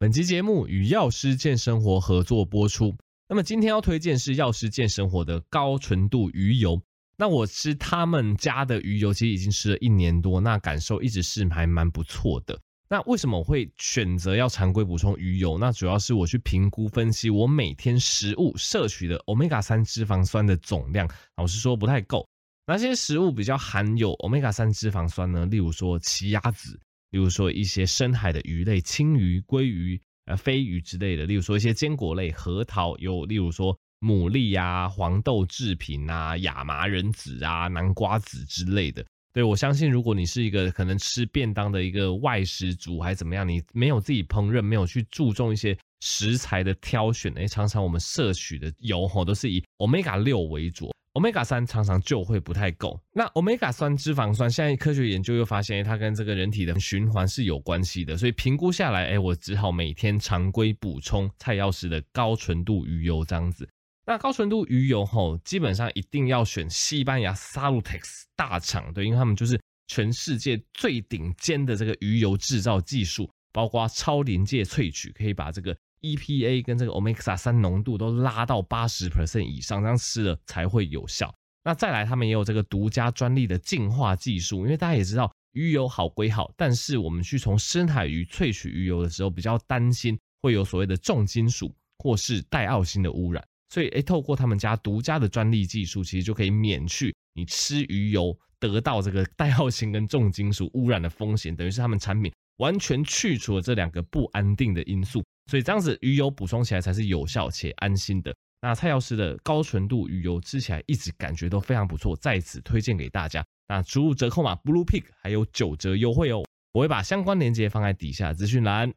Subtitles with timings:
[0.00, 2.96] 本期节目与药师健生活合作播出。
[3.28, 6.80] 那么今天要推荐是药师健生活的高纯度鱼油。
[7.18, 12.58] 那我吃他们家的鱼油，其实已经吃了一年多，那感受一直是还蛮不错的。
[12.88, 15.58] 那为什么我会选择要常规补充鱼油？
[15.58, 21.06] 那主要是我去评估分析我每天食物摄取的 Omega 三脂肪酸的总量，
[21.36, 22.26] 老实说不太够。
[22.66, 25.44] 哪些食物比较含有 Omega 三脂肪酸呢？
[25.44, 26.80] 例如说奇亚籽。
[27.10, 39.04] 例如说一些深海的鱼类，青鱼、鲑鱼、呃飞鱼之类的；例如说一些坚果类，核桃；有例如说牡蛎啊、黄豆制品啊、亚麻仁籽啊、南瓜籽之类的。
[39.32, 50.90] 对，我相信，如果你是一个可能吃便当的一个外食族，还是怎么样，你没有自己烹饪，没有去注重一些食材的挑选，诶，常常我们摄取的油吼都是以 Omega 六为主。
[51.14, 53.00] Omega 三常常就会不太够。
[53.12, 58.16] 那 Omega 三脂肪酸，现在科学研究又发现，它跟这个人体的循环是有关系的。
[58.16, 63.68] 所以评估下来，哎，我只好每天常规补充蔡药师的高纯度鱼油这样子。
[64.06, 75.76] 那高纯度鱼油吼，基本上一定要选西班牙 Salutex 大厂，对，因为他们就是全世界最顶尖的这个鱼油制造技术，包括超临界萃取，可以把这个。
[76.00, 81.34] EPA 跟这个 Omega 三浓度都拉到八十 percent 以上，这样吃了才会有效。
[81.62, 93.44] 那再来，他们也有这个独家专利的净化技术，因为大家也知道鱼油好归好，但是我们去从深海鱼萃取鱼油的时候，比较担心会有所谓的重金属或是带奥辛的污染。
[93.68, 105.22] 所以，哎，透过他们家独家的专利技术，其实就可以免去你吃鱼油得到这个带奥辛跟重金属污染的风险，等于是他们产品完全去除了这两个不安定的因素。
[105.50, 108.34] 所以这样子鱼油补充起来才是有效且安心的。
[108.62, 113.44] 那蔡药师的高纯度鱼油吃起来一直感觉都非常不错，在此推荐给大家。
[113.68, 116.44] 那输入折扣码 Bluepig 还有九折优惠哦。
[116.72, 118.92] 我会把相关链接放在底下资讯栏。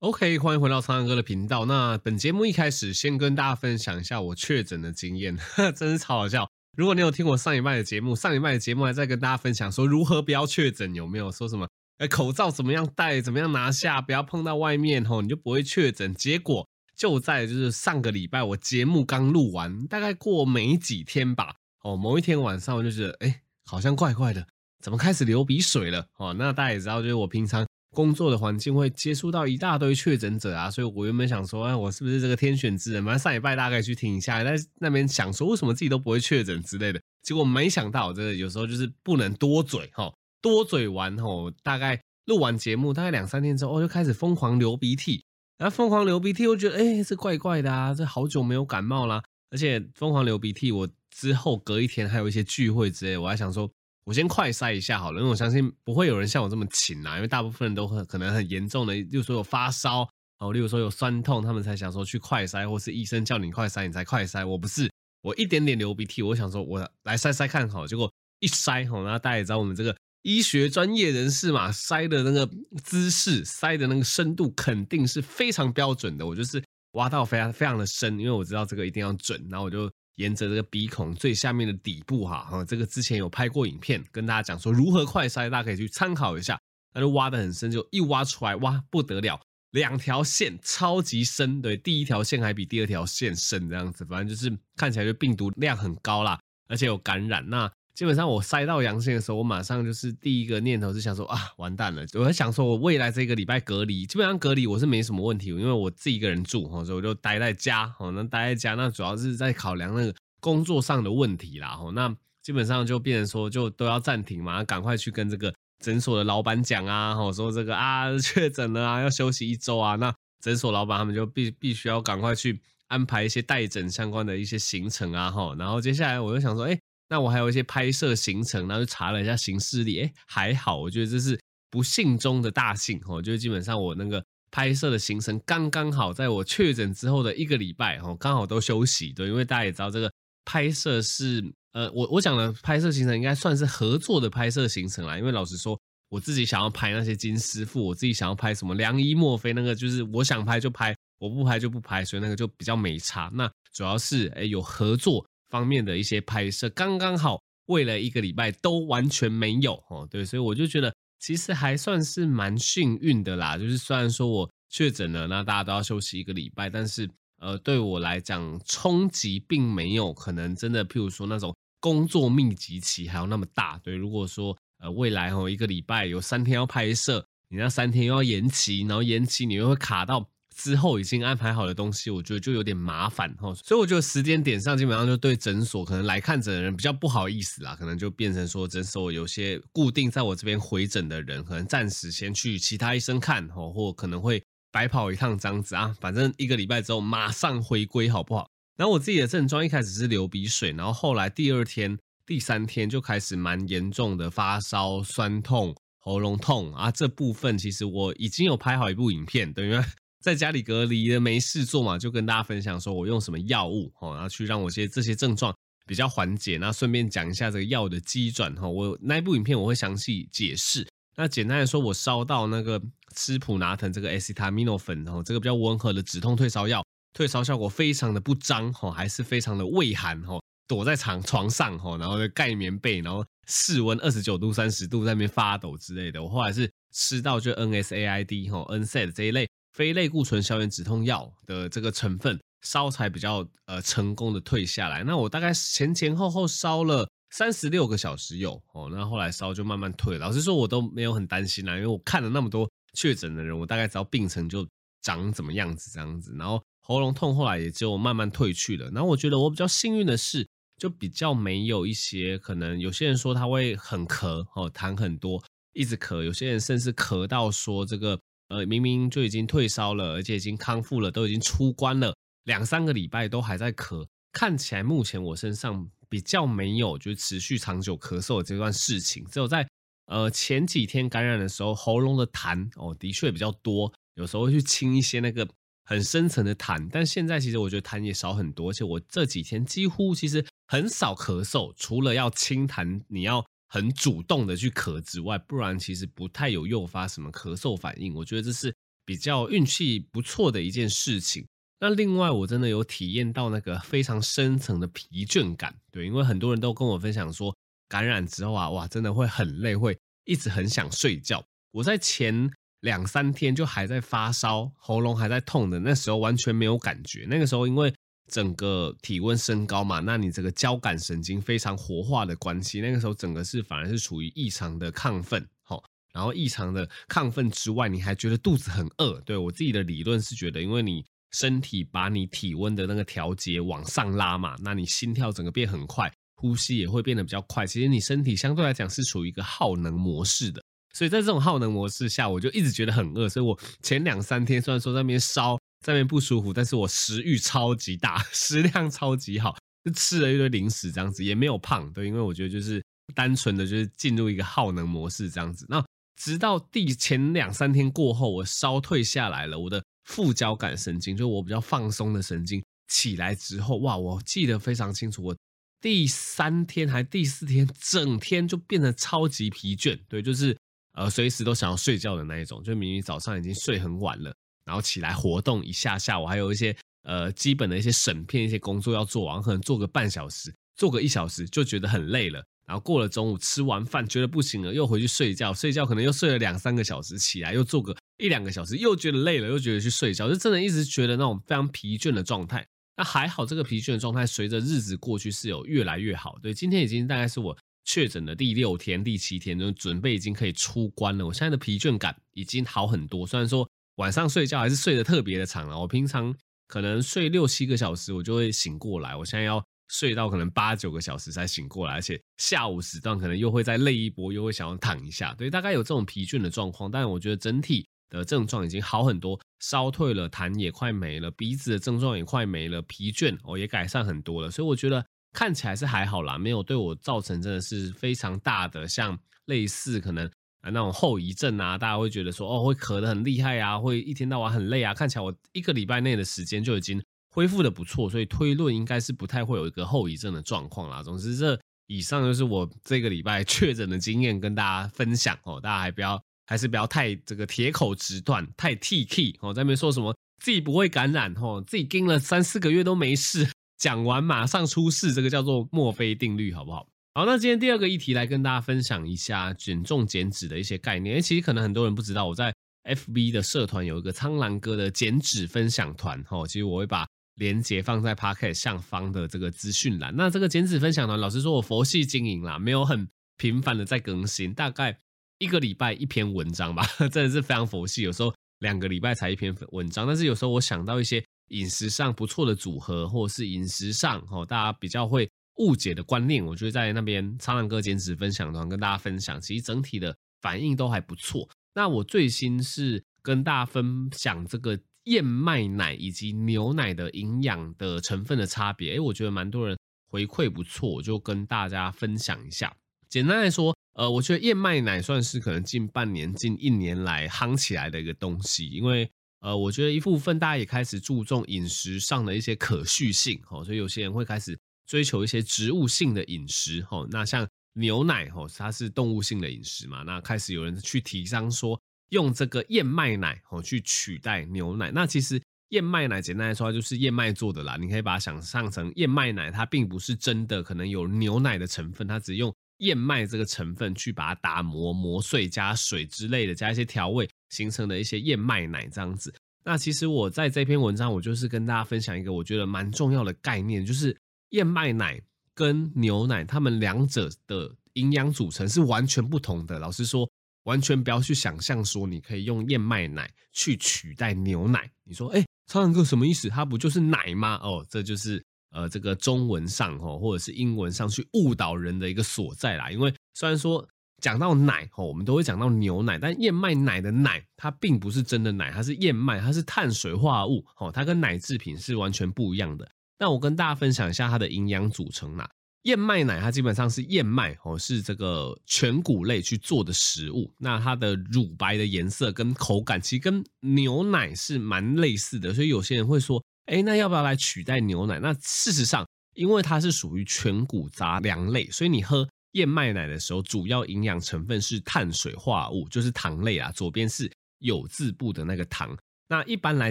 [0.00, 1.66] OK，欢迎回到苍蓝鸽的频道。
[1.66, 5.36] 那本节目一开始先跟大家分享一下我确诊的经验，
[5.76, 6.50] 真是超好笑。
[6.76, 11.68] 如果你有听我上礼拜的节目，上礼拜的节目还在跟大家分享说如何不要确诊，有没有说什么？
[12.00, 13.20] 哎，口罩怎么样戴？
[13.20, 14.00] 怎么样拿下？
[14.00, 16.14] 不要碰到外面吼，你就不会确诊。
[16.14, 16.66] 结果
[16.96, 21.56] 就在就是上个礼拜，我节目刚录完，大概过没几天吧。
[21.82, 24.46] 哦，某一天晚上我就觉得，哎，好像怪怪的，
[24.82, 26.06] 怎么开始流鼻水了？
[26.16, 33.04] 哦，那大家也知道，就是我平常工作的环境会接触到一大堆确诊者啊，所以我原本想说，哎，我是不是这个天选之人？
[33.04, 36.98] 反正上礼拜大概去听一下，在那边想说，为什么自己都不会确诊之类的。
[37.22, 40.10] 结果没想到，真的有时候就是不能多嘴哈。
[40.40, 45.24] 多嘴完吼，大概录完节目，大概两三天之后，我就开始疯狂流鼻涕。
[45.58, 49.22] 然后疯狂流鼻涕，我觉得哎、这怪怪的啊，这好久没有感冒啦。
[49.50, 53.70] 而且疯狂流鼻涕，我之后隔一天还有一些聚会之类，我还想说，
[54.04, 60.08] 我先快筛一下好了，因为我相信不会有人像我这么勤啦，因为大部分人都很可能很严重的，例如说有发烧
[60.38, 64.46] 哦，例如说有酸痛，他们才想说去快筛，或是医生叫你快筛，你才快筛。
[64.46, 64.90] 我不是，
[65.20, 69.94] 我一点点流鼻涕，我想说我来筛筛看好，结果一筛吼，然后大家也知道我们这个。
[70.22, 72.48] 医学专业人士嘛，塞的那个
[72.82, 76.26] 姿势，塞的那个深度肯定是非常标准的。
[76.26, 79.42] 我就是挖到非常非常的深，因为我知道这个一定要准。
[79.48, 86.58] 然后我就沿着这个鼻孔最下面的底部哈，哈，这个之前有拍过影片跟大家讲说如何快塞，大家可以去参考一下。
[86.92, 97.48] 那就挖的很深，就一挖出来，哇，不得了，两条线超级深，对，第一条线还比第二条线深，这样子，反正就是看起来就病毒量很高啦，而且有感染。
[97.48, 102.02] 那基本上我筛到阳性的时候，我马上就是第一个念头是想说啊，完蛋了！
[102.14, 107.94] 我在想说，我未来这个礼拜隔离，基本上隔离我是没什么问题，因为我自己一个人住哈，所以我就待在家。
[107.98, 111.78] 哦，那待在家，那主要是在考量那个工作上的问题啦。
[111.78, 112.10] 哦，那
[112.42, 119.96] 基本上就变成说，就都要暂停嘛，赶快去跟这个诊所的老板讲啊，哦，说这个啊 确诊了啊，要休息一周啊。
[119.96, 120.10] 那
[120.40, 125.54] 诊所老板他们就必必须要赶快去安排一些待诊相关的一些行程啊，哈。
[125.58, 126.80] 然后接下来我就想说，哎。
[127.10, 131.38] 那我还有一些拍摄行程，然后就查了一下行事历，哎，还好，我觉得这是
[131.68, 140.10] 不幸中的大幸哦，就是基本上我那个拍摄的行程刚刚好，在我确诊之后的一个礼拜哦，刚好都休息，对，因为大家也知道这个
[140.44, 145.76] 拍摄是，呃，我我讲的拍摄行程应该算是合作的拍摄行程啦，因为老实说，
[146.10, 153.28] 我自己想要拍那些金师傅，我自己想要拍什么良医墨菲那个，就是我想拍就拍，我不拍就不拍，所以那个就比较没差。
[153.34, 155.26] 那主要是哎有合作。
[155.50, 163.58] 方面的一些拍摄刚刚好，为了一个礼拜都完全没有哦，对，所以我就觉得其实还算是蛮幸运的啦。
[163.58, 167.08] 就是虽然说我确诊了，那大家都要休息一个礼拜，但是
[167.40, 173.78] 呃，对我来讲冲击并没有可能真的，譬如说那种工作密集期还有那么大。
[173.78, 180.28] 对，如果说呃未来哦一个礼拜有三天要拍摄，你那三天又要延期，然后延期你又会卡到
[180.62, 183.54] 之后已经安排好的东西，我觉得就有点麻烦哈。
[183.54, 195.96] 所以我觉得时间点上基本上就对诊所可能来看诊的人比较不好意思啦，可能就变成说诊所有些固定在我这边回诊的人，可能暂时先去其他医生看哈，或可能会白跑一趟这样子啊。
[196.00, 198.46] 反正一个礼拜之后马上回归好不好？
[198.76, 205.74] 然后我自己的症状一开始是流鼻水，然后后来第二天、第三天就开始蛮严重的发烧、酸痛。
[206.02, 209.78] 喉咙痛啊，这部分其实我已经有拍好一部影片，等于
[210.20, 215.54] 在家里隔离的没事做嘛，就跟大家分享说我用什么药物哦，然后去让我些这些症状
[215.86, 216.58] 比较缓解。
[216.58, 220.86] 那顺便讲一下这个药的机转哈，我那一部影片我会详细解释。
[221.16, 222.80] 那简单来说，我烧到那个
[223.14, 230.38] 吃普拿疼这个 acetaminophen 哦，这个比较温和的止痛退烧药，退烧效果非常的不彰哈，还是非常的畏寒哈，
[230.68, 233.24] 躲在床床上哈，然后盖棉被，然后。
[233.52, 245.02] 室温二十九度、三十度在那边发抖之类的，我后来是吃到就 NSAID 哈 NSAID 这一类非类固醇消炎止痛药的这个成分，烧才比较呃成功的退下来。
[245.04, 250.18] 那我大概前前后后烧了三十六个小时有哦，那后来烧就慢慢退。
[250.18, 254.66] 老实说，我都没有很担心啦，因为我看了那么多确诊的人，我大概知道病程就
[255.02, 256.34] 长怎么样子这样子。
[256.38, 258.90] 然后喉咙痛后来也就慢慢退去了。
[258.90, 260.46] 然后我觉得我比较幸运的是。
[260.80, 265.38] 就比较没有一些可能，有些人说他会很咳哦，痰很多，
[265.74, 268.18] 一直咳；有些人甚至咳到说这个
[268.50, 272.14] 呃，明明就已经退烧了，而且已经康复了，都已经出关了，
[272.44, 274.06] 两三个礼拜都还在咳。
[274.32, 279.66] 看起来目前我身上比较没有就是持续长久咳嗽的这段事情，只有在
[280.06, 285.48] 呃前几天感染的时候，喉咙的痰哦的确比较多，有时候会去清一些那个。
[285.82, 298.14] 很深层的痰，但现在其实我觉得痰也少很多，而且我这几天几乎其实很少咳嗽，除了要清痰，你要很主动的去咳之外，不然其实不太有诱发什么咳嗽反应。
[298.14, 298.74] 我觉得这是
[299.06, 301.46] 比较运气不错的一件事情。
[301.78, 307.56] 那另外，我真的有体验到那个非常深层的疲倦感，对，因为很多人都跟我分享说，
[307.88, 311.42] 感染之后啊，哇，真的会很累，会一直很想睡觉。
[311.70, 312.50] 我在前。
[312.80, 317.26] 两三天就还在发烧，喉咙还在痛的，那时候完全没有感觉。
[317.28, 317.94] 那个时候因为
[318.30, 325.82] 整个体温升高嘛，那你这个交感神经非常活化的关系，那个时候整个是反而是处于异常的亢奋，齁，
[326.14, 329.20] 然后异常的亢奋之外，你还觉得肚子很饿。
[329.22, 337.66] 对，我自己的理论是觉得，因为你身体把你体温的那个调节往上拉嘛，那你心跳整个变很快，呼吸也会变得比较快。
[337.66, 340.62] 其实你身体相对来讲是处于一个耗能模式的。
[340.92, 343.28] 所以在这种耗能模式下，我就一直觉得很饿。
[343.28, 351.92] 所以我前两三天虽然说在那边烧，在那边不舒服，但是我食欲超级大， 食量超级好，就吃了一堆零食这样子，也没有胖。
[351.92, 352.82] 对，因为我觉得就是
[353.14, 355.66] 单纯的就是进入一个耗能模式这样子。
[355.68, 355.84] 那
[356.16, 365.36] 直到第前两三天过后，我烧退下来了，我的副交感神经，就我比较放松的神经起来之后，哇，我记得非常清楚，我
[365.80, 369.98] 第三天还第四天，整天就变得超级疲倦。
[370.08, 370.56] 对，就是。
[370.94, 374.34] 呃，随时都想要睡觉的那一种，就明明早上已经睡很晚了，
[374.70, 376.72] 然后起来活动一下下，我还有一些
[377.02, 392.64] 呃基本的一些审片、一些工作要做完，可能做个半小时，做个一小时就觉得很累了，然后过了中午吃完饭觉得不行了，又回去睡觉，睡觉可能又睡了两三个小时，起来又做个一两个小时，又觉得累了，又觉得去睡觉，就真的一直觉得那种非常疲倦的状态。
[392.96, 396.38] 那还好，这个疲倦的状态随着日子过去是有越来越好。
[396.40, 397.58] 对，今天已经大概是我。
[397.82, 401.26] 确诊的第六天、第七天，就准备已经可以出关了。
[401.26, 403.68] 我现在的疲倦感已经好很多，虽然说
[404.00, 405.78] 晚上睡觉还是睡得特别的长了。
[405.78, 406.34] 我平常
[406.66, 409.14] 可能睡六七个小时，我就会醒过来。
[409.14, 415.34] 我现在要睡到可能八九个小时才醒过来，而且下午时段可能又会再累一波，又会想要躺一下。
[415.34, 424.50] 对，大概有这种疲倦的状况，但我觉得整体的症状已经好很多，烧退了，痰也快没了，鼻子的症状也快没了，疲倦哦也改善很多了。
[424.50, 425.04] 所以我觉得。
[425.32, 430.28] 看起来是还好啦，没有对我造成真的是非常大的，像类似可能
[430.60, 434.92] 啊那种后遗症啊，大家会觉得说哦会咳得很厉害啊，会一天到晚很累啊。
[434.94, 441.02] 看起来我一个礼拜内的时间就已经恢复的不错，所以推论应该是不太会有一个后遗症的状况啦。
[441.02, 453.48] 总之，这以上就是我这个礼拜 确诊的经验跟大家分享哦，大家还不要还是不要太这个铁口直断，太 T K 哦，在那边说什么自己不会感染哦，自己经了三四个月都没事。
[453.78, 456.86] 讲完马上出事，这个叫做墨菲定律，好不好？
[457.12, 461.16] 好，那今天第二个议题来跟大家分享一下减重减脂的一些概念。
[461.16, 470.14] 诶，其实可能很多人不知道，我在 FB 的社团有一个苍蓝鸽的减脂分享团，哈，其实我会把链接放在 Podcast 上方的这个资讯栏。
[470.14, 474.96] 那这个减脂分享团，老实说，我佛系经营啦，没有很频繁的在更新，大概
[475.38, 478.02] 一个礼拜一篇文章吧， 真的是非常佛系。
[478.02, 485.28] 有时候两个礼拜才一篇文章，但是有时候我想到一些饮食上不错的组合，或者是饮食上哦大家比较会
[485.60, 489.40] 误解的观念，我就会在那边苍狼哥减脂分享团跟大家分享。
[489.40, 491.48] 其实整体的反应都还不错。
[491.74, 498.94] 那我最新是跟大家分享这个燕麦奶以及牛奶的营养的成分的差别。
[498.94, 499.78] 诶，我觉得蛮多人
[500.10, 502.74] 回馈不错，我就跟大家分享一下。
[503.08, 514.58] 简单来说，呃，我觉得燕麦奶算是可能近半年、近一年来夯起来的一个东西，因为呃，我觉得一部分大家也开始注重饮食上的一些可续性，哦，所以有些人会开始
[514.90, 524.90] 追求一些植物性的饮食，哦，那像牛奶，哦，它是动物性的饮食嘛，那开始有人去提倡说用这个燕麦奶，哦，去取代牛奶。
[524.90, 532.52] 那其实燕麦奶简单来说就是燕麦做的啦，你可以把它想象成燕麦奶，它并不是真的可能有牛奶的成分，它只用。
[532.80, 539.30] 燕麦这个成分去把它打磨磨碎，加水之类的，加一些调味，形成的一些燕麦奶这样子。
[539.62, 544.16] 那其实我在这篇文章，我就是跟大家分享一个我觉得蛮重要的概念，就是
[544.50, 545.20] 燕麦奶
[545.54, 549.78] 跟牛奶，它们两者的营养组成是完全不同的。
[549.78, 550.30] 老实说，
[550.64, 554.90] 完全不要去想象说你可以用燕麦奶去取代牛奶。
[555.04, 556.48] 你说，哎，超人哥什么意思？
[556.48, 557.58] 它不就是奶吗？
[557.62, 558.40] 哦，这就是。
[558.72, 562.88] 呃，这个中文上吼，或者是英文上去误导人的一个所在啦。
[562.88, 563.84] 因为虽然说
[564.22, 572.88] 讲到奶吼，我们都会讲到牛奶，但燕麦奶的奶它并不是真的奶，它是燕麦，它是碳水化合物吼，它跟奶制品是完全不一样的。
[573.20, 575.48] 那我跟大家分享一下它的营养组成啦。
[575.82, 580.52] 燕麦奶它基本上是燕麦哦，是这个全谷类去做的食物。
[580.58, 586.42] 那它的乳白的颜色跟口感其实跟牛奶是蛮类似的，所以有些人会说。
[586.66, 588.20] 哎，那要不要来取代牛奶？
[588.20, 596.70] 那事实上，因为它是属于全谷杂粮类，所以你喝燕麦奶的时候，主要营养成分是碳水化合物，就是糖类啊。
[596.70, 598.96] 左边是有字部的那个糖。
[599.30, 599.90] 那一般来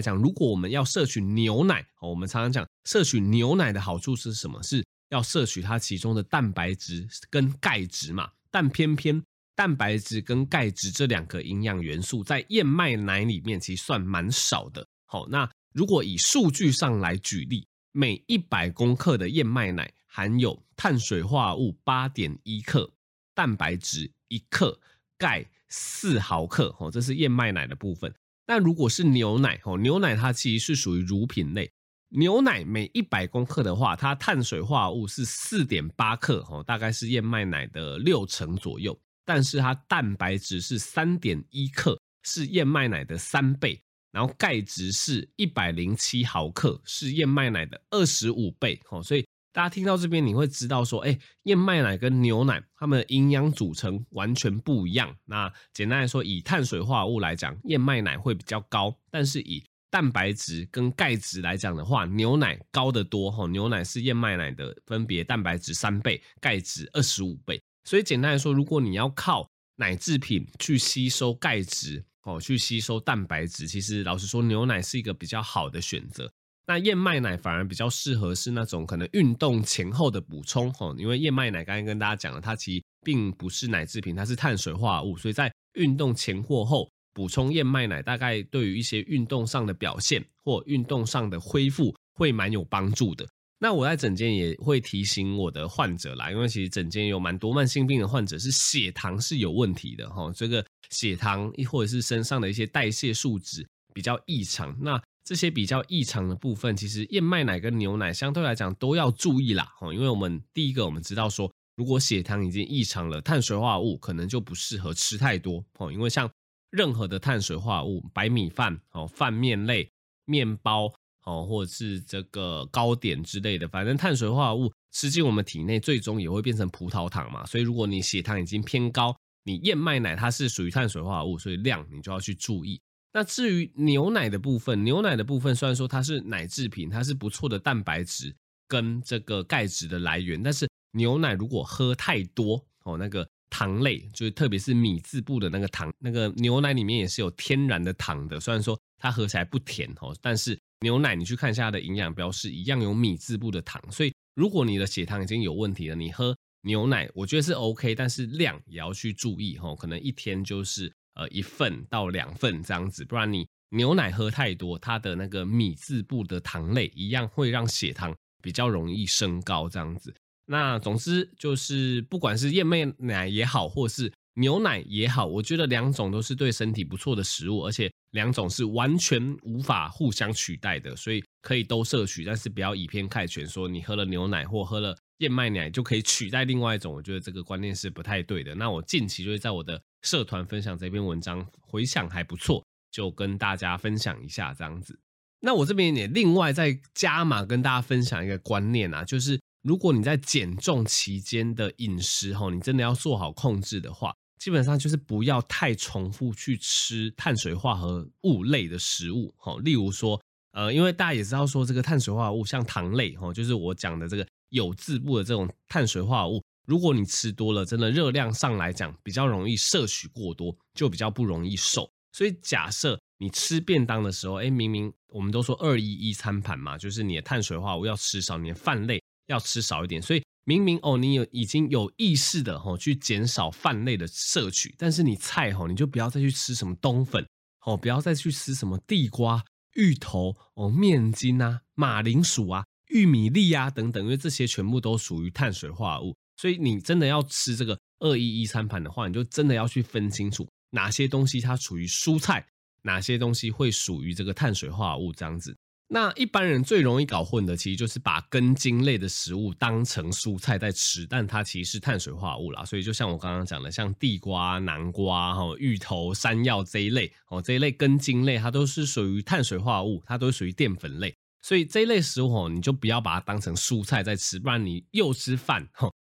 [0.00, 4.62] 讲，如果我们要摄取牛奶，我们常常讲摄取牛奶的好处是什么？
[4.62, 8.30] 是要摄取它其中的蛋白质跟钙质嘛。
[8.50, 9.20] 但偏偏
[9.56, 14.86] 蛋白质跟钙质这两个营养元素在燕麦奶里面其实算蛮少的。
[15.06, 15.50] 好，那。
[15.72, 22.92] 如果以数据上来举例，每一百公克的燕麦奶含有碳水化合物八点一克、
[23.36, 24.80] 蛋白质一克、
[25.16, 28.12] 钙四毫克，哦，这是燕麦奶的部分。
[28.50, 31.70] 那如果是牛奶，哦，牛奶它其实是属于乳品类，
[32.08, 43.80] 牛奶每一百公克的话，它碳水化合物是四点八克，哦，大概是燕麦奶的六成左右，但是它蛋白质是三点一克，是燕麦奶的三倍。
[44.10, 55.16] 然后钙质是一百零七毫克，是燕麦奶的二十五倍，哦，所以大家听到这边你会知道说，哎，燕麦奶跟牛奶它们的营养组成完全不一样。
[55.24, 67.60] 那简单来说，以碳水化合物来讲，燕麦奶会比较高，但是以蛋白质跟钙质来讲的话，牛奶高得多，哈，牛奶是燕麦奶的分别蛋白质三倍，钙质二十五倍。
[67.82, 76.32] 所以简单来说，如果你要靠奶制品去吸收钙质，哦，去吸收蛋白质，其实老实说，牛奶是一个比较好的选择。
[76.70, 93.26] 那燕麦奶反而比较适合是那种可能运动前后的补充，哦，因为燕麦奶刚才跟大家讲了，它其实并不是奶制品，它是碳水化合物，所以在运动前或后补充燕麦奶，大概对于一些运动上的表现或运动上的恢复会蛮有帮助的。
[93.58, 104.72] 那我在诊间也会提醒我的患者啦，因为其实诊间有蛮多慢性病的患者是血糖是有问题的哈，这个血糖或者是身上的一些代谢数值比较异常。
[104.80, 116.30] 那这些比较异常的部分，其实燕麦奶跟牛奶相对来讲都要注意啦，哈，因为我们第一个我们知道说，如果血糖已经异常了，碳水化合物可能就不适合吃太多哦，因为像
[116.70, 119.90] 任何的碳水化合物，白米饭哦、饭面类、
[120.24, 120.92] 面包。
[121.26, 127.44] 哦，或者是这个糕点之类的，反正碳水化合物吃进我们体内，最终也会变成葡萄糖嘛。
[127.44, 132.80] 所以如果你血糖已经偏高，你燕麦奶它是属于碳水化合物，所以量你就要去注意。
[133.12, 138.34] 那至于牛奶的部分，牛奶的部分虽然说它是奶制品，它是不错的蛋白质
[138.68, 150.58] 跟这个钙质的来源，但是牛奶如果喝太多哦，那个糖类就是特别是米字部的那个糖，那个牛奶里面也是有天然的糖的，虽然说它喝起来不甜哦，但是。
[150.82, 153.78] 牛奶，你去看一下它的营养标示，一样有米字部的糖。
[153.92, 160.90] 所以，如果你的血糖已经有问题了，你喝牛奶，我觉得是 OK，但是量也要去注意哈，可能一天就是
[161.20, 170.14] 呃一份到两份这样子，不然你牛奶喝太多，它的那个米字部的糖类一样会让血糖比较容易升高这样子。
[170.46, 188.52] 那总之就是，不管是燕麦奶也好，或是牛奶也好，我觉得两种都是对身体不错的食物，而且两种是完全无法互相取代的，所以可以都摄取，但是不要以偏概全，说你喝了牛奶或喝了燕麦奶就可以取代另外一种，我觉得这个观念是不太对的。
[188.56, 194.98] 那我近期就会在我的社团分享这篇文章，回想还不错，就跟大家分享一下这样子。
[195.40, 204.14] 那我这边也另外再加码跟大家分享一个观念啊，就是如果你在减重期间的饮食吼，你真的要做好控制的话。
[204.38, 210.18] 基本上就是不要太重复去吃碳水化合物类的食物，哈，例如说，
[210.52, 221.90] 呃，因为大家也知道说这个碳水化合物像糖类，哈，就是我讲的这个有字部的这种碳水化合物，如果你吃多了，真的热量上来讲比较容易摄取过多，就比较不容易瘦。
[222.12, 230.22] 所以假设你吃便当的时候，哎，明明我们都说二一一餐盘嘛，就是你的碳水化合物要吃少，你的饭类要吃少一点，所以。
[230.44, 237.24] 明明哦，你有已经有意识的吼去减少饭类的摄取，但是你菜吼你就不要再去吃什么冬粉
[237.66, 252.46] 哦，不要再去吃什么地瓜、芋头哦、面筋啊、马铃薯啊、玉米粒啊等等，因为这些全部都属于碳水化合物，所以你真的要吃这个二一一餐盘的话，你就真的要去分清楚哪些东西它属于蔬菜，
[252.80, 255.54] 哪些东西会属于这个碳水化合物这样子。
[255.88, 262.64] 那一般人最容易搞混的，其实就是把根茎类的食物当成蔬菜在吃，但它其实是碳水化合物啦。
[262.64, 271.14] 所以就像我刚刚讲的，像地瓜、南瓜、哈、芋头、山药这一类哦，这一类根茎类，它都是属于碳水化合物，它都属于淀粉类。
[271.42, 275.68] 所以这一类食物哦，你就不要把它当成蔬菜在吃，不然你又吃饭，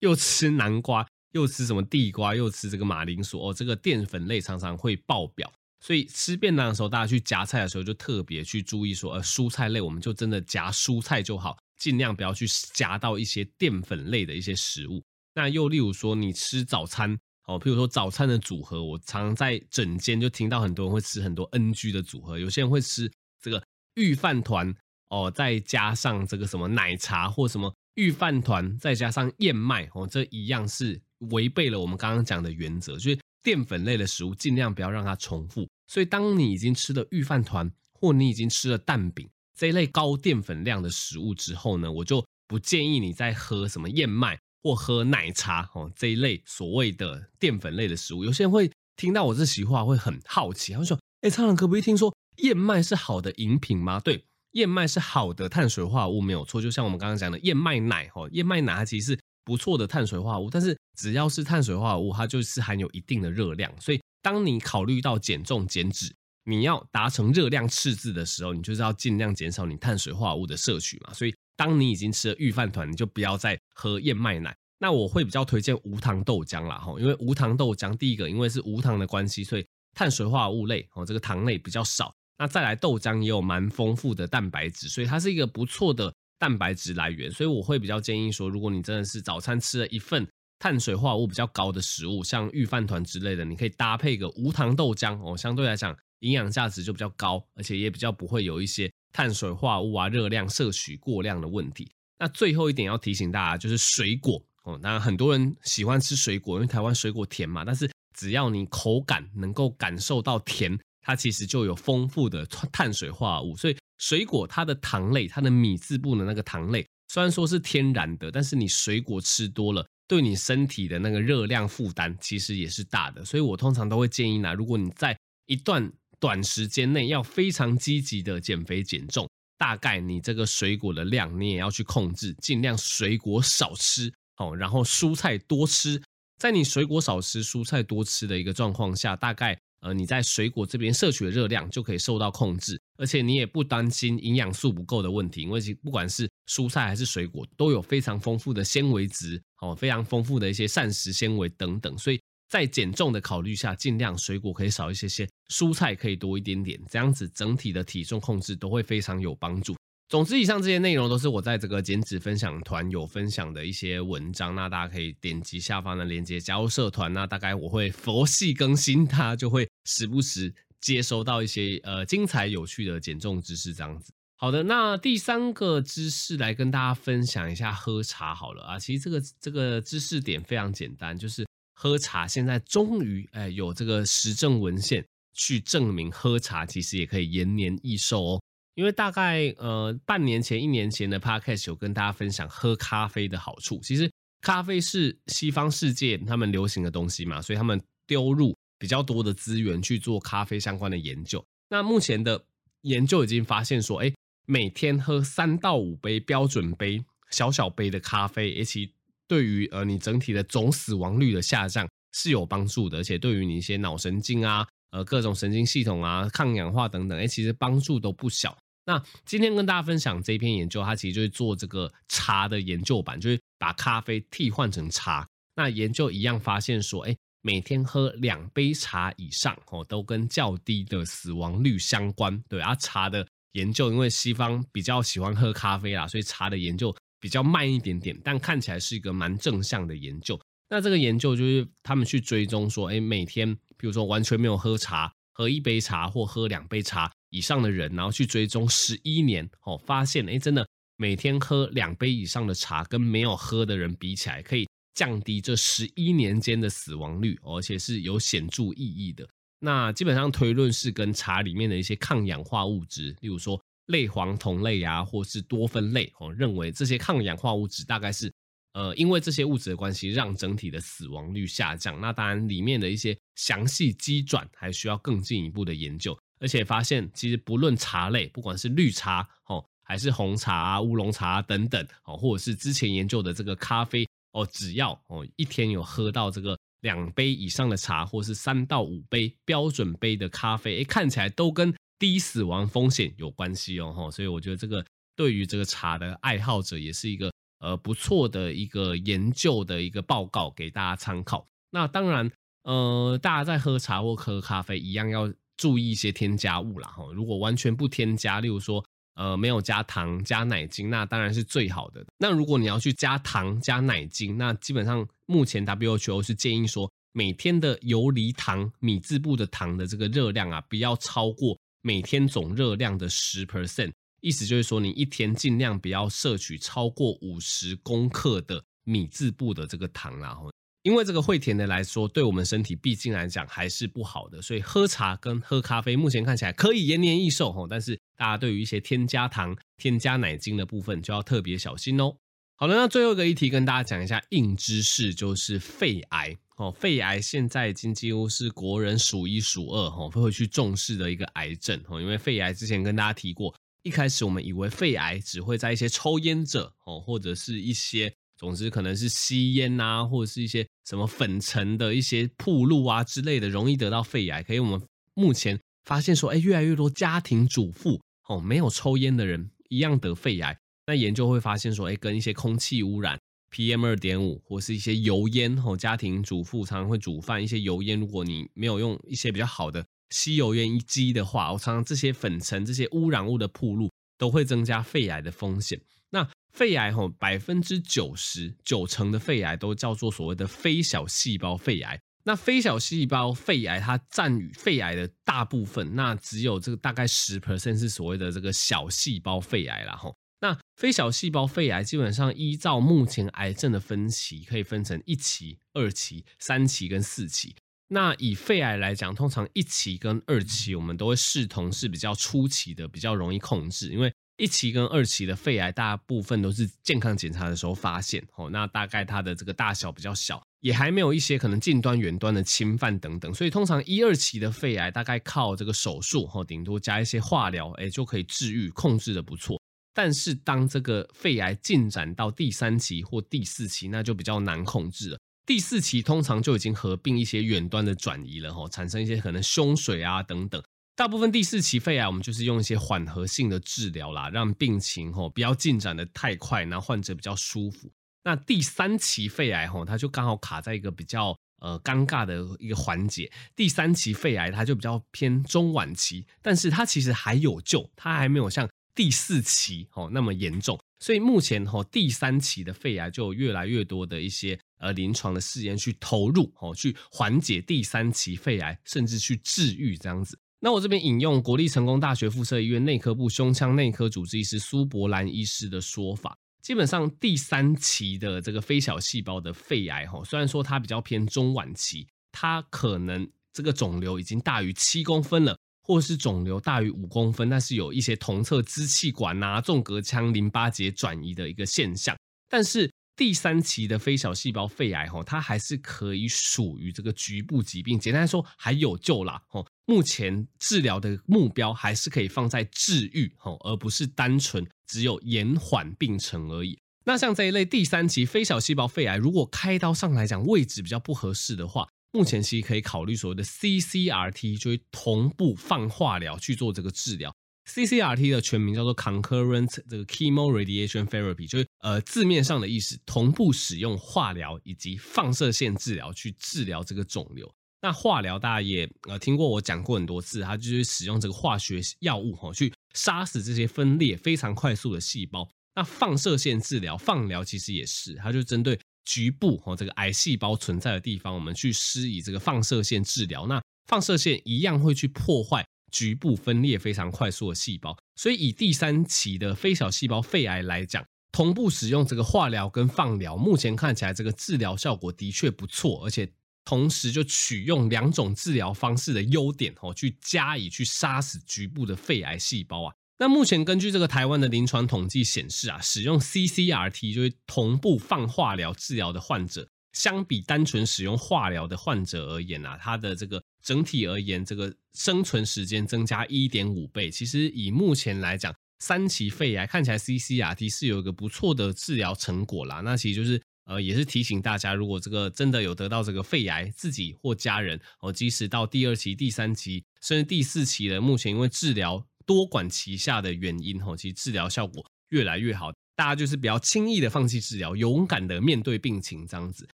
[0.01, 5.51] 又吃南瓜，又吃什么地瓜，又吃这个马铃薯哦，这个淀粉类常常会爆表。
[5.83, 15.03] 所以吃便当的时候，大家去夹菜的时候就特别去注意说，呃，蔬菜类我们就真的夹蔬菜就好，尽量不要去夹到一些淀粉类的一些食物。
[15.35, 23.63] 那又例如说，你吃早餐，哦，譬如说早餐的组合，我常常在诊间就听到很多人会吃很多 NG 的组合，有些人会吃这个
[23.95, 24.75] 御饭团，
[25.09, 33.19] 哦，再加上这个什么奶茶或什么御饭团，再加上燕麦，哦，这一样是违背了我们刚刚讲的原则，就是。
[33.43, 39.27] 淀粉类的食物尽量不要让它重复，所以当你已经吃了御饭团，或你已经吃了蛋饼
[39.59, 48.27] 这一类高淀粉量的食物之后呢，我就不建议你再喝什么燕麦或喝奶茶哦，这一类所谓的淀粉类的食物。
[48.27, 60.77] 有些人会听到我这席话会很好奇，他会说：“哎，苍蓝可不可以听说燕麦是好的饮品吗？”对，燕麦是好的碳水化合物没有错，就像我们刚刚讲的燕麦奶哦，燕麦奶它其实是不错的碳水化合物，但是。
[60.97, 63.73] 只要是碳水化合物，它就是含有一定的热量。
[63.81, 71.15] 所以，当你考虑到减重减脂，你要达成热量赤字的时候，你就是要尽量减少你碳水化合物的摄取嘛。
[71.15, 74.55] 所以，当你已经吃了御饭团，你就不要再喝燕麦奶。
[74.79, 82.15] 那我会比较推荐无糖豆浆啦，哈，因为无糖豆浆，第一个因为是无糖的关系，所以碳水化合物类哦，这个糖类比较少。
[82.41, 87.31] 那再来豆浆也有蛮丰富的蛋白质，所以它是一个不错的蛋白质来源。
[87.31, 90.27] 所以我会比较建议说，如果你真的是早餐吃了一份。
[90.63, 101.91] 碳水化合物比较高的食物，像玉饭团之类的，你可以搭配个无糖豆浆哦，相对来讲营养价值就比较高，而且也比较不会有一些碳水化合物啊、热量摄取过量的问题。
[102.19, 113.57] 那最后一点要提醒大家，就是水果哦，当然很多人喜欢吃水果，因为台湾水果甜嘛，但是只要你口感能够感受到甜，它其实就有丰富的碳水化合物。
[113.57, 119.87] 所以水果它的糖类，它的米字部的那个糖类，虽然说是天然的，但是你水果吃多了。
[120.09, 136.03] 对你身体的那个热量负担其实也是大的，所以我通常都会建议呢，如果你在一段短时间内要非常积极的减肥减重，大概你这个水果的量你也要去控制，尽量水果少吃哦，然后蔬菜多吃。
[136.39, 139.57] 在你水果少吃、蔬菜多吃的一个状况下，大概。
[139.81, 159.75] 呃，你在水果这边摄取的热量就可以受到控制，而且你也不担心营养素不够的问题，因为不管是蔬菜还是水果，都有非常丰富的纤维质，哦，非常丰富的一些膳食纤维等等，所以在减重的考虑下，尽量水果可以少一些些，蔬菜可以多一点点，这样子整体的体重控制都会非常有帮助。
[160.11, 174.13] 总之，以上这些内容都是我在这个减脂分享团有分享的一些文章，那大家可以点击下方的链接加入社团，那大概我会佛系更新，它就会时不时接收到一些呃精彩有趣的减重知识这样子。
[174.35, 188.43] 好的，那第三个知识来跟大家分享一下喝茶好了啊，其实这个这个知识点非常简单，就是喝茶现在终于哎有这个实证文献去证明喝茶其实也可以延年益寿哦。
[188.81, 193.79] 因为大概呃半年前、一年前的 podcast 有跟大家分享喝咖啡的好处。
[193.83, 201.45] 其实咖啡是西方世界他们流行的东西嘛，所以他们丢入比较多的资源去做咖啡相关的研究。
[201.69, 202.43] 那目前的
[202.81, 204.11] 研究已经发现说，哎，
[204.47, 208.89] 每天喝三到五杯标准杯小小杯的咖啡，而且
[209.29, 214.67] 对于呃你整体的总死亡率的下降是有帮助的，而且对于你一些脑神经啊。
[214.93, 218.59] 呃，各种神经系统啊，抗氧化等等，哎，其实帮助都不小。
[218.85, 225.27] 那今天跟大家分享这一篇研究，它其实就是做这个茶的研究版，就是把咖啡替换成茶。
[225.55, 232.43] 那研究一样发现说，哎，每天喝两杯茶以上，哦，都跟较低的死亡率相关。
[232.49, 240.41] 对啊，茶的研究，因为西方比较喜欢喝咖啡啦，所以茶的研究比较慢一点点，但看起来是一个蛮正向的研究。
[240.69, 243.59] 那这个研究就是他们去追踪说，哎，每天。
[243.81, 250.67] 比如说完全没有喝茶，喝一杯茶或喝两杯茶以上的人，然后去追踪十一年，哦，发现哎，真的
[250.97, 259.29] 每天喝两杯以上的茶，跟没有喝的人比起来，可以降低这十一年间的死亡率，而且是有显著意义的。
[259.59, 268.33] 那基本上推论是跟茶里面的一些抗氧化物质，例如说类黄酮类啊，或是多酚类，哦，认为这些抗氧化物质大概是。
[268.73, 272.01] 呃，因为这些物质的关系，让整体的死亡率下降。
[272.01, 276.17] 那当然，里面的一些详细机转还需要更进一步的研究。
[276.41, 294.11] 而且发现，其实不论茶类，不管是绿茶哦，还是红茶啊、乌龙茶等等哦，或者是之前研究的这个咖啡哦，只要哦一天有喝到这个两杯以上的茶，或是三到五杯标准杯的咖啡，诶，看起来都跟低死亡风险有关系哦。
[294.11, 297.31] 所以我觉得这个对于这个茶的爱好者也是一个。
[297.63, 301.47] 呃，不错的一个研究的一个报告给大家参考。
[301.71, 306.89] 那当然，呃，大家在喝茶或喝咖啡一样要注意一些添加物啦。
[306.89, 307.05] 哈。
[307.13, 308.83] 如果完全不添加，例如说，
[309.15, 312.03] 呃，没有加糖、加奶精，那当然是最好的。
[312.17, 323.93] 那如果你要去加糖、加奶精，那基本上目前 WHO 是建议说，每天的游离糖、米字部的糖的这个热量啊，不要超过每天总热量的十 percent。
[324.23, 330.37] 意思就是说，你一天尽量不要摄取超过五十公克的米字部的这个糖啦，
[330.83, 334.41] 因为这个会甜的来说，对我们身体毕竟来讲还是不好的。
[334.41, 342.17] 所以喝茶跟喝咖啡，目前看起来可以延年益寿，但是大家对于一些添加糖、添加奶精的部分就要特别小心哦。
[342.57, 346.71] 好了，那最后一个议题跟大家讲一下硬知识，就是肺癌哦。
[346.71, 352.01] 肺癌现在已经几乎是国人数一数二哦，会去重视的一个癌症哦。
[352.01, 353.55] 因为肺癌之前跟大家提过。
[353.83, 364.43] 一开始我们以为肺癌只会在一些抽烟者哦，或者是一些，总之可能是吸烟啊，或者是一些什么粉尘的一些暴露啊之类的，容易得到肺癌。
[364.43, 364.81] 可以我们
[365.13, 370.59] 目前发现说，哎，越来越多家庭主妇哦，没有抽烟的人一样得肺癌。
[370.87, 373.21] 那研究会发现说，哎，跟一些空气污染
[373.55, 379.85] PM 二点五，或是一些油烟哦，家庭主妇常常会煮饭，一些油烟，如果你没有用一些比较好的。
[380.09, 385.79] 吸油烟机的话，我常常这些粉尘、这些污染物的暴露，都会增加肺癌的风险。
[386.09, 386.27] 那
[386.61, 391.99] 肺癌吼，百分之九十九成的肺癌都叫做所谓的非小细胞肺癌。
[392.25, 400.15] 那非小细胞肺癌它占肺癌的大部分，那只有这个大概十 percent 是所谓的这个小细胞肺癌啦吼。
[400.43, 407.57] 那非小细胞肺癌基本上依照目前癌症的分期，可以分成一期、二期、三期跟四期。
[407.89, 413.89] 那以肺癌来讲，通常一期跟二期我们都会视同是比较初期的，比较容易控制。
[413.89, 423.35] 因为一期跟二期的肺癌大部分都是健康检查的时候发现，哦，那大概它的这个大小比较小，也还没有一些可能近端、远端的侵犯等等。
[423.35, 429.61] 所以通常一二期的肺癌大概靠这个手术，哦，顶多加一些化疗，哎，就可以治愈，控制的不错。
[429.93, 435.19] 但是当这个肺癌进展到第三期或第四期，那就比较难控制了。
[435.45, 440.63] 第四期通常就已经合并一些远端的转移了，吼，产生一些可能胸水啊等等。
[441.01, 447.91] 大部分第四期肺癌，我们就是用一些缓和性的治疗啦，让病情吼不要进展的太快，然后患者比较舒服。
[448.23, 453.33] 那第三期肺癌吼，它就刚好卡在一个比较呃尴尬的一个环节。
[453.57, 460.79] 第三期肺癌它就比较偏中晚期，但是它其实还有救，它还没有像第四期吼那么严重。
[460.99, 464.61] 所以目前吼第三期的肺癌就有越来越多的一些。
[464.81, 470.39] 呃，临床的试验去投入哦，去缓解第三期肺癌，甚至去治愈这样子。
[470.63, 492.15] 那我这边引用国立成功大学附设医院内科部胸腔内科主治医师苏伯兰医师的说法，基本上第三期的这个非小细胞的肺癌，哈，虽然说它比较偏中晚期，它可能这个肿瘤已经大于七公分了，或是肿瘤大于五公分，但是有一些同侧支气管呐、纵隔腔淋巴结转移的一个现象，
[492.51, 492.91] 但是。
[493.17, 498.01] 第三期的非小细胞肺癌，吼，它还是可以属于这个局部疾病。
[498.01, 499.67] 简单来说，还有救啦，吼。
[499.91, 506.79] 目前治疗的目标还是可以放在治愈，吼，而不是单纯只有延缓病程而已。
[507.07, 517.35] 那像这一类第三期非小细胞肺癌，如果开刀上来讲位置比较不合适的话，目前其实可以考虑所谓的 CCRT，就是同步放化疗去做这个治疗。
[517.69, 527.53] CCRT 的全名叫做 Concurrent 这个 Chemoradiation Therapy，就是呃字面上的意思，同步使用化疗以及放射线治疗去治疗这个肿瘤。
[527.83, 535.49] 那化疗大家也呃听过我讲过很多次，它就是使用这个化学药物哈去杀死这些分裂非常快速的细胞。
[535.75, 543.47] 那放射线治疗放疗其实也是，它就针对局部哈这个癌细胞存在的地方，我们去施以这个放射线治疗。
[543.47, 545.65] 那放射线一样会去破坏。
[545.93, 556.31] 局部分裂非常快速的细胞，所以以第三期的非小细胞肺癌来讲，同步使用这个化疗跟放疗，目前看起来这个治疗效果的确不错，而且
[556.65, 562.95] 同时就取用两种治疗方式的优点哦，去加以去杀死局部的肺癌细胞啊。
[563.19, 573.43] 那目前根据这个台湾的临床统计显示啊，使用 CCRT 就是同步放化疗治疗的患者，相比单纯使用化疗的患者而言啊，他的这个。
[573.63, 577.11] 整体而言，这个生存时间增加一点五倍。
[577.11, 582.81] 其实以目前来讲，三期肺癌看起来 CCRT 是有一个不错的治疗成果啦。
[582.81, 583.39] 那其实就是
[583.71, 595.73] 呃，也是提醒大家，如果这个真的有得到这个肺癌，自己或家人哦，即使到第二期、第三期，甚至第四期了，目前因为治疗多管齐下的原因，哦，其实治疗效果越来越好。
[595.95, 599.69] 大家就是不要轻易的放弃治疗，勇敢的面对病情，这样子。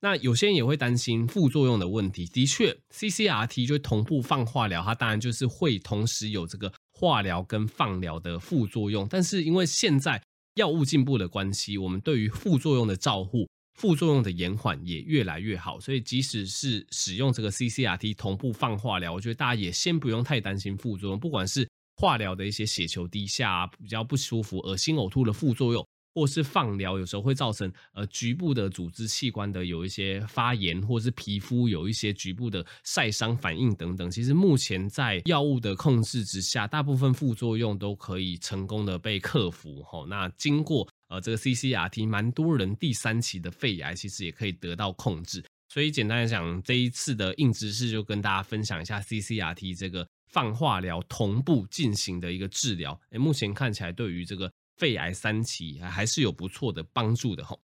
[0.00, 2.24] 那有些人也会担心副作用的问题。
[2.26, 9.06] 的确，CCRT 就同步放化疗，它当然就是会同时有这个化疗跟放疗的副作用。
[9.08, 10.22] 但是因为现在
[10.54, 15.80] 药物进步的关系，我们对于副作用的照护、副作用的延缓也越来越好。
[15.80, 21.18] 所以即使是使用这个 CCRT 同步放化疗，我觉得大家也先不用太担心副作用。
[21.18, 25.86] 不管是化疗的一些血球低下啊、比较不舒服、恶心呕吐的副作用。
[26.14, 34.10] 或是放疗，有时候会造成呃局部的组织器官的有一些发炎，或是皮肤有一些局部的晒伤反应等等。
[34.10, 39.80] 其实目前在药物的控制之下，大部分副作用都可以成功的被克服。
[39.84, 45.44] 吼，那经过呃这个 CCRT，蛮多人第三期的肺癌其实也可以得到控制。
[45.68, 53.00] 所以简单来讲，这一次的硬知识就跟大家分享一下 CCRT 这个放化疗同步进行的一个治疗。
[53.10, 54.50] 诶，目前看起来对于这个。
[54.78, 57.60] 肺癌三期还是有不错的帮助的吼。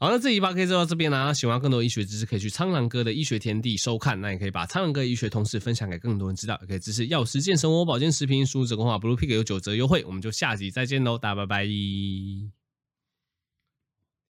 [0.00, 1.32] 好，那这一趴可以做到这边啦。
[1.32, 4.20] 喜欢更多医学知识，可以去苍狼哥的医学天地收看。
[4.20, 10.04] 那也可以把苍蓝鸽医学同时分享给更多人知道，也可以支持药师健生活保健食品输入折扣码 Blue Pig 有九折优惠。
[10.04, 12.55] 我们就下集再见喽，大家拜拜。